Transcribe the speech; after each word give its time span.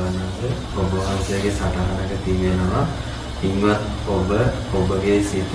ස්වාමීන් 0.00 0.56
ඔබ 0.76 0.92
වහන්සේගේ 0.92 1.52
සටහනක 1.52 2.12
තියෙනවා 2.24 2.84
ඉන්වත් 3.42 3.80
ඔබ 4.08 4.30
ඔබගේ 4.74 5.22
සිත 5.22 5.54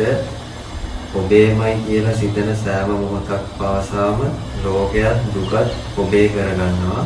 ඔබේමයි 1.14 1.76
කියලා 1.86 2.14
සිතන 2.14 2.50
සෑම 2.56 2.90
මොහොතක් 2.92 3.44
පාසාම 3.60 4.20
රෝගයත් 4.64 5.20
දුකත් 5.34 5.72
ඔබේ 5.98 6.28
කරගන්නවා. 6.30 7.06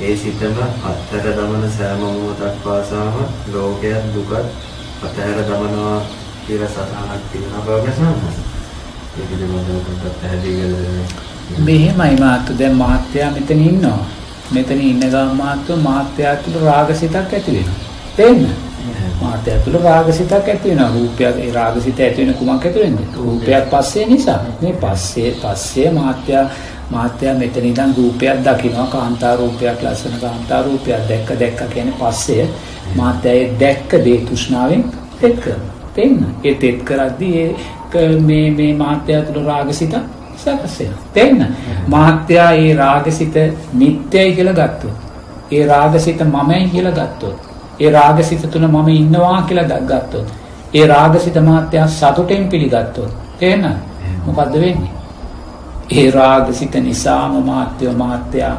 ඒ 0.00 0.16
සිතම 0.16 0.56
අත්තර 0.84 1.24
දමන 1.28 1.70
සෑම 1.70 2.00
මොහොතක් 2.00 2.64
පාසාම 2.64 3.14
රෝගයත් 3.52 4.14
දුකත් 4.14 4.32
අතහැර 5.02 5.38
දමනවා 5.42 6.00
කියලා 6.46 6.68
සටහනක් 6.68 7.22
තියෙනවා 7.32 7.62
බව 7.62 7.86
නේද? 7.98 8.36
ඒක 9.14 9.28
පිළිබඳව 9.30 9.80
පොඩ්ඩක් 9.86 10.20
පැහැදිලි 10.20 10.68
කරන්න. 10.74 11.08
මෙහෙමයි 11.60 12.20
මාත්තු 12.20 12.58
දැන් 12.58 12.76
මහත්යා 12.76 13.30
මෙතන 13.30 13.60
ඉන්නවා. 13.62 14.23
මෙතන 14.52 14.80
ඉන්න 14.80 15.00
ගමන් 15.00 15.36
මාත්තු 15.36 15.76
මහත්යා 15.78 16.36
තුළ 16.36 16.60
රාගසිතක් 16.64 17.16
ඇති 17.16 17.52
වෙනවා. 17.52 17.78
තේරෙනවද? 18.16 18.48
මහත්යා 19.22 19.58
තුළ 19.64 19.78
රාගසිතක් 19.82 20.32
ඇති 20.32 20.68
වෙනවා. 20.68 20.90
රූපයක් 20.90 21.36
ඒ 21.38 21.52
රාගසිත 21.52 22.00
ඇති 22.00 22.26
වෙන 22.26 22.34
කුමක් 22.34 22.64
ඇති 22.64 22.80
වෙනද? 22.80 22.98
රූපයක් 23.16 23.70
පස්සේ 23.70 24.06
නිසා. 24.06 24.38
මේ 24.62 24.72
පස්සේ 24.74 25.30
පස්සේ 25.42 25.90
මහත්යා 25.90 26.44
මහත්යා 26.90 27.34
මෙතන 27.34 27.64
ඉඳන් 27.64 27.94
රූපයක් 27.96 28.42
දකිනවා. 28.46 28.86
කාන්තා 28.86 29.36
රූපයක් 29.36 29.82
ලස්සන 29.82 30.18
කාන්තා 30.20 30.62
රූපයක් 30.62 31.08
දැක්ක 31.08 31.30
දැක්ක 31.40 31.60
කියන්නේ 31.70 32.00
පස්සේ 32.00 32.48
මහත්යා 32.94 33.34
ඒ 33.34 33.46
දැක්ක 33.60 33.90
දේ 34.04 34.18
තෘෂ්ණාවෙන් 34.18 34.84
තෙත් 35.20 35.40
කරනවා. 35.40 35.72
තේන්න. 35.94 36.26
ඒ 36.44 36.54
තෙත් 36.54 36.82
කරද්දී 36.82 37.34
ඒ 37.94 38.08
මේ 38.20 38.50
මේ 38.50 38.72
මහත්යා 38.74 39.22
තුළ 39.22 39.46
රාගසිත 39.46 39.94
සකස් 40.44 40.78
වෙනවා. 40.80 41.02
තේන්න. 41.14 41.56
මහත්යා 41.88 42.50
ඒ 42.52 42.74
රාගසිත 42.74 43.34
නිට්ටයයි 43.72 44.32
කියලා 44.34 44.54
ගත්තොත්. 44.54 44.96
ඒ 45.50 45.66
රාගසිත 45.66 46.20
මමයි 46.26 46.68
කියලා 46.68 46.92
ගත්තොත්. 46.92 47.38
ඒ 47.80 47.90
රාගසිත 47.90 48.50
තුළ 48.50 48.66
මම 48.66 48.88
ඉන්නවා 48.90 49.42
කියලා 49.42 49.80
ගත්තොත්. 49.82 50.28
ඒ 50.74 50.86
රාගසිත 50.86 51.36
මහත්යා 51.42 51.86
සතුටෙන් 51.88 52.48
පිළිගත්තොත්. 52.48 53.12
තේන්න. 53.38 53.66
මොකද්ද 54.26 54.54
වෙන්නේ? 54.54 54.92
ඒ 55.90 56.10
රාගසිත 56.10 56.74
නිසාම 56.76 57.32
මහත්යෝ 57.42 57.94
මහත්යා 57.94 58.56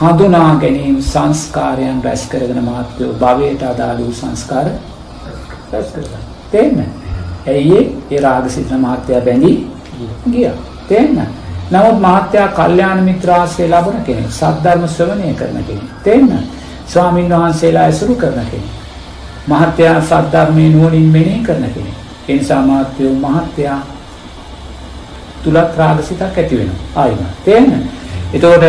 හඳුනා 0.00 0.54
ගැනීම 0.54 1.02
සංස්කාරයන් 1.02 2.04
රැස් 2.04 2.26
කරගෙන 2.26 2.64
මහත්යෝ 2.64 3.12
භවයට 3.14 3.62
අදාළ 3.62 3.98
වූ 3.98 4.12
සංස්කාර 4.12 4.66
රැස් 5.72 5.88
කරගන්න. 5.92 6.24
තේන්න. 6.52 6.84
ඇයි 7.46 7.80
ඒ 8.10 8.20
රාගසිත 8.20 8.70
මහත්යා 8.78 9.20
බැඳී 9.20 9.56
ගියා. 10.30 10.56
තේන්න. 10.90 11.20
නමුත් 11.70 11.98
මහත්යා 12.00 12.48
කල්යාණ 12.50 13.04
මිත්‍රාශ්‍රය 13.04 13.68
ලබන 13.68 14.02
කෙනෙක්. 14.04 14.30
සද්ධර්ම 14.30 14.84
ශ්‍රවණය 14.88 15.34
කරන 15.34 15.64
කෙනෙක්. 15.64 15.88
තේන්න. 16.04 16.30
ස්වාමීන් 16.86 17.32
වහන්සේලා 17.32 17.84
ඇසුරු 17.84 18.14
කරන 18.16 18.40
කෙනෙක්. 18.44 18.68
මහත්යා 19.48 20.00
සද්ධර්මයේ 20.02 20.70
නුවණින් 20.70 21.08
මෙනෙහි 21.08 21.42
කරන 21.42 21.66
කෙනෙක්. 21.68 21.96
ඒ 22.28 22.34
නිසා 22.34 22.62
මහත්යෝ 22.62 23.14
මහත්යා 23.16 23.80
තුලත් 25.44 25.76
රාගසිතක් 25.76 26.22
ඇති 26.22 26.58
වෙනවා. 26.58 26.80
ආයිම. 26.96 27.18
තේන්න. 27.44 27.72
එතකොට 28.34 28.64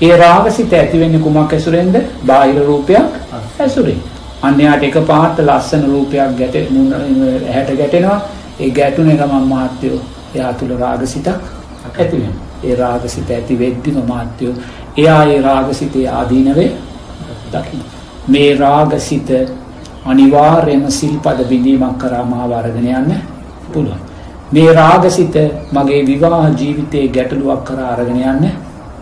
ඒ 0.00 0.16
රාගසිත 0.16 0.72
ඇති 0.72 1.00
වෙන්නේ 1.00 1.20
කුමක් 1.20 1.52
ඇසුරෙන්ද? 1.52 1.96
බාහිර 2.26 2.62
රූපයක් 2.62 3.06
ඇසුරෙන්. 3.58 4.00
අන්‍යයට 4.42 4.82
එක 4.82 4.96
පාට 5.06 5.38
ලස්සන 5.40 5.84
රූපයක් 5.86 6.38
ගැට 6.38 6.56
ඇහැට 6.56 7.76
ගැටෙනවා. 7.76 8.20
ඒ 8.60 8.70
ගැටුනේ 8.70 9.16
ගමන් 9.16 9.46
මහත්යෝ 9.48 10.00
එයා 10.34 10.52
තුල 10.54 10.72
රාගසිතක් 10.78 11.55
ඇති 11.98 12.16
වෙනවා. 12.16 12.46
ඒ 12.64 12.74
රාගසිත 12.74 13.30
ඇති 13.30 13.58
වෙද්දිම 13.58 13.98
මාත්‍යෝ 14.08 14.54
එයා 14.96 15.22
ඒ 15.24 15.40
රාගසිතේ 15.42 16.08
ආදීනවේ 16.08 16.70
දකින්න. 17.52 17.84
මේ 18.28 18.50
රාගසිත 18.56 19.30
අනිවාර්යයෙන්ම 20.04 20.90
සිල්පද 20.90 21.40
බිඳීමක් 21.48 21.98
කරා 21.98 22.24
මාව 22.24 22.52
අරගෙන 22.52 22.86
යන්න 22.90 23.14
පුළුවන්. 23.72 24.00
මේ 24.52 24.72
රාගසිත 24.72 25.36
මගේ 25.72 26.02
විවාහ 26.06 26.44
ජීවිතයේ 26.60 27.08
ගැටලුවක් 27.08 27.64
කරා 27.64 27.92
අරගෙන 27.92 28.22
යන්න 28.24 28.50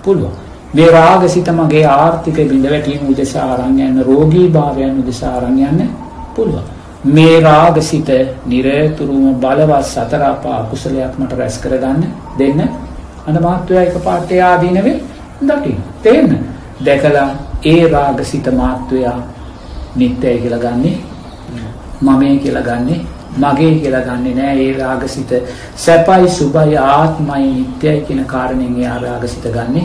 පුළුවන්. 0.04 0.34
මේ 0.74 0.90
රාගසිත 0.90 1.48
මගේ 1.50 1.84
ආර්ථික 1.86 2.38
බිඳ 2.50 2.66
වැටීම 2.70 3.10
උදෙසා 3.10 3.52
අරන් 3.54 3.78
යන්න 3.80 4.04
රෝගී 4.04 4.48
භාවයන් 4.48 5.02
උදෙසා 5.02 5.36
අරන් 5.36 5.58
යන්න 5.60 5.90
පුළුවන්. 6.36 6.73
මේ 7.06 7.40
රාගසිත 7.40 8.08
නිරතුරුවම 8.46 9.34
බලවත් 9.36 9.84
සතර 9.84 10.22
අපා 10.24 10.56
අකුසලයක් 10.58 11.18
මට 11.18 11.32
රැස් 11.34 11.58
කරගන්න 11.58 12.04
දෙන්න 12.38 12.60
අන 13.26 13.42
මාත්වයා 13.42 13.82
එකපාරට 13.82 14.30
ආදීනවේ 14.42 15.00
දකින්න. 15.42 15.82
තේන්න. 16.02 16.38
දැකලා 16.80 17.28
ඒ 17.64 17.88
රාගසිත 17.88 18.46
මාත්වයා 18.52 19.18
නිත්‍යයි 19.96 20.38
කියලා 20.38 20.58
ගන්නෙ 20.60 20.92
මමයි 22.02 22.38
කියලා 22.38 22.62
ගන්නෙ 22.62 22.96
මගේ 23.38 23.74
කියලා 23.74 24.02
ගන්නෙ 24.02 24.34
නෑ 24.34 24.56
ඒ 24.60 24.72
රාගසිත 24.78 25.30
සැපයි 25.76 26.28
සුභයි 26.30 26.76
ආත්මයි 26.78 27.44
නිත්‍යයි 27.50 28.00
කියන 28.00 28.24
කාරණෙන් 28.24 28.80
එයා 28.80 28.98
රාගසිත 28.98 29.46
ගන්නෙ. 29.50 29.84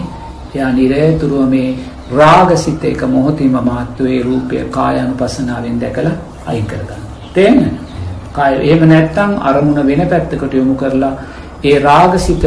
එයා 0.55 0.71
නිරතුරුව 0.71 1.49
මේ 1.49 1.77
රාගසිත 2.13 2.83
එක 2.85 3.03
මොහොතේම 3.07 3.61
මාත්වයේ 3.63 4.23
රූපය 4.23 4.65
කායानुපසනාවෙන් 4.71 5.79
දැකලා 5.81 6.17
අයින් 6.45 6.65
කරගන්න. 6.65 7.08
තේන්න 7.33 7.79
කාය. 8.33 8.53
එහෙම 8.63 8.87
නැත්තම් 8.87 9.31
අරමුණ 9.41 9.87
වෙන 9.87 10.01
පැත්තකට 10.07 10.53
යොමු 10.53 10.75
කරලා 10.75 11.13
ඒ 11.63 11.79
රාගසිත 11.79 12.43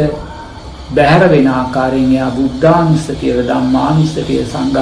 බැහැර 0.91 1.29
වෙන 1.29 1.47
ආකාරයෙන් 1.49 2.11
යා 2.11 2.31
බුද්ධානුස්සතිය 2.31 3.33
ධම්මානුස්සතිය 3.41 4.41
සංඝා 4.45 4.81